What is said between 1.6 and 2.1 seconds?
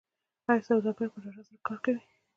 کار کوي؟